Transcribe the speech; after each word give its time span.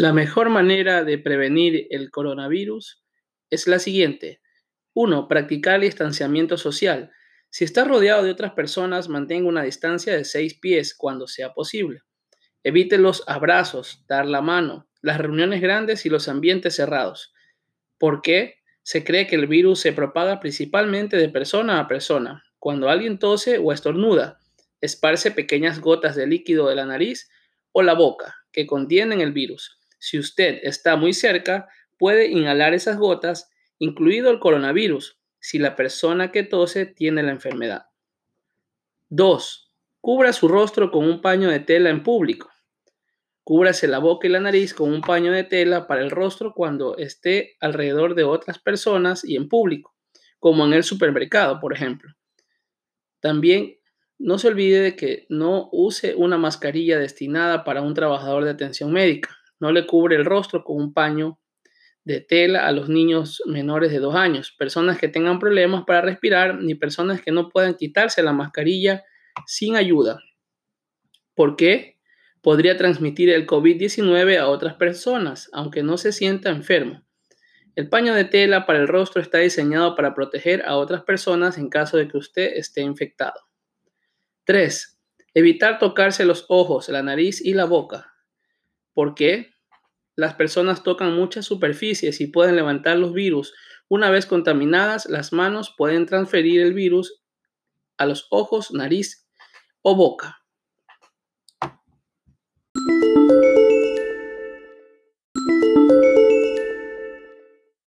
La 0.00 0.14
mejor 0.14 0.48
manera 0.48 1.04
de 1.04 1.18
prevenir 1.18 1.86
el 1.90 2.10
coronavirus 2.10 3.04
es 3.50 3.66
la 3.66 3.78
siguiente. 3.78 4.40
1. 4.94 5.28
Practicar 5.28 5.78
distanciamiento 5.78 6.56
social. 6.56 7.10
Si 7.50 7.64
está 7.66 7.84
rodeado 7.84 8.22
de 8.22 8.30
otras 8.30 8.52
personas, 8.52 9.10
mantenga 9.10 9.46
una 9.46 9.62
distancia 9.62 10.16
de 10.16 10.24
6 10.24 10.58
pies 10.58 10.94
cuando 10.94 11.26
sea 11.26 11.52
posible. 11.52 12.00
Evite 12.64 12.96
los 12.96 13.24
abrazos, 13.26 14.06
dar 14.08 14.24
la 14.24 14.40
mano, 14.40 14.88
las 15.02 15.18
reuniones 15.18 15.60
grandes 15.60 16.06
y 16.06 16.08
los 16.08 16.28
ambientes 16.28 16.76
cerrados. 16.76 17.34
¿Por 17.98 18.22
qué? 18.22 18.54
Se 18.82 19.04
cree 19.04 19.26
que 19.26 19.36
el 19.36 19.48
virus 19.48 19.80
se 19.80 19.92
propaga 19.92 20.40
principalmente 20.40 21.18
de 21.18 21.28
persona 21.28 21.78
a 21.78 21.88
persona. 21.88 22.42
Cuando 22.58 22.88
alguien 22.88 23.18
tose 23.18 23.58
o 23.58 23.70
estornuda, 23.70 24.38
esparce 24.80 25.30
pequeñas 25.30 25.78
gotas 25.78 26.16
de 26.16 26.26
líquido 26.26 26.70
de 26.70 26.76
la 26.76 26.86
nariz 26.86 27.28
o 27.72 27.82
la 27.82 27.92
boca 27.92 28.34
que 28.50 28.66
contienen 28.66 29.20
el 29.20 29.32
virus. 29.32 29.76
Si 30.00 30.18
usted 30.18 30.58
está 30.62 30.96
muy 30.96 31.12
cerca, 31.12 31.68
puede 31.98 32.26
inhalar 32.26 32.74
esas 32.74 32.98
gotas, 32.98 33.50
incluido 33.78 34.30
el 34.30 34.40
coronavirus, 34.40 35.20
si 35.38 35.58
la 35.58 35.76
persona 35.76 36.32
que 36.32 36.42
tose 36.42 36.86
tiene 36.86 37.22
la 37.22 37.30
enfermedad. 37.30 37.86
2. 39.10 39.70
Cubra 40.00 40.32
su 40.32 40.48
rostro 40.48 40.90
con 40.90 41.04
un 41.04 41.20
paño 41.20 41.50
de 41.50 41.60
tela 41.60 41.90
en 41.90 42.02
público. 42.02 42.50
Cúbrase 43.44 43.88
la 43.88 43.98
boca 43.98 44.26
y 44.26 44.30
la 44.30 44.40
nariz 44.40 44.72
con 44.72 44.92
un 44.92 45.02
paño 45.02 45.32
de 45.32 45.44
tela 45.44 45.86
para 45.86 46.02
el 46.02 46.10
rostro 46.10 46.54
cuando 46.54 46.96
esté 46.96 47.56
alrededor 47.60 48.14
de 48.14 48.24
otras 48.24 48.58
personas 48.58 49.24
y 49.24 49.36
en 49.36 49.48
público, 49.48 49.94
como 50.38 50.64
en 50.64 50.72
el 50.72 50.84
supermercado, 50.84 51.60
por 51.60 51.74
ejemplo. 51.74 52.14
También 53.20 53.76
no 54.18 54.38
se 54.38 54.48
olvide 54.48 54.80
de 54.80 54.96
que 54.96 55.26
no 55.28 55.68
use 55.72 56.14
una 56.14 56.38
mascarilla 56.38 56.98
destinada 56.98 57.64
para 57.64 57.82
un 57.82 57.92
trabajador 57.94 58.44
de 58.44 58.50
atención 58.50 58.92
médica. 58.92 59.36
No 59.60 59.72
le 59.72 59.86
cubre 59.86 60.16
el 60.16 60.24
rostro 60.24 60.64
con 60.64 60.76
un 60.76 60.92
paño 60.92 61.38
de 62.04 62.20
tela 62.20 62.66
a 62.66 62.72
los 62.72 62.88
niños 62.88 63.42
menores 63.46 63.92
de 63.92 63.98
dos 63.98 64.14
años, 64.14 64.52
personas 64.58 64.98
que 64.98 65.08
tengan 65.08 65.38
problemas 65.38 65.84
para 65.86 66.00
respirar, 66.00 66.60
ni 66.60 66.74
personas 66.74 67.20
que 67.20 67.30
no 67.30 67.50
puedan 67.50 67.74
quitarse 67.74 68.22
la 68.22 68.32
mascarilla 68.32 69.04
sin 69.46 69.76
ayuda. 69.76 70.18
¿Por 71.34 71.56
qué? 71.56 71.98
Podría 72.42 72.76
transmitir 72.76 73.30
el 73.30 73.46
COVID-19 73.46 74.38
a 74.38 74.48
otras 74.48 74.74
personas, 74.74 75.50
aunque 75.52 75.82
no 75.82 75.98
se 75.98 76.12
sienta 76.12 76.50
enfermo. 76.50 77.04
El 77.76 77.88
paño 77.88 78.14
de 78.14 78.24
tela 78.24 78.66
para 78.66 78.80
el 78.80 78.88
rostro 78.88 79.22
está 79.22 79.38
diseñado 79.38 79.94
para 79.94 80.14
proteger 80.14 80.62
a 80.66 80.76
otras 80.76 81.02
personas 81.02 81.58
en 81.58 81.68
caso 81.68 81.96
de 81.96 82.08
que 82.08 82.18
usted 82.18 82.56
esté 82.56 82.80
infectado. 82.80 83.40
3. 84.44 84.98
Evitar 85.34 85.78
tocarse 85.78 86.24
los 86.24 86.46
ojos, 86.48 86.88
la 86.88 87.02
nariz 87.02 87.44
y 87.44 87.54
la 87.54 87.66
boca. 87.66 88.12
¿Por 89.00 89.14
qué? 89.14 89.54
Las 90.14 90.34
personas 90.34 90.82
tocan 90.82 91.16
muchas 91.16 91.46
superficies 91.46 92.20
y 92.20 92.26
pueden 92.26 92.54
levantar 92.54 92.98
los 92.98 93.14
virus. 93.14 93.54
Una 93.88 94.10
vez 94.10 94.26
contaminadas, 94.26 95.06
las 95.06 95.32
manos 95.32 95.74
pueden 95.74 96.04
transferir 96.04 96.60
el 96.60 96.74
virus 96.74 97.22
a 97.96 98.04
los 98.04 98.26
ojos, 98.28 98.72
nariz 98.72 99.26
o 99.80 99.96
boca. 99.96 100.39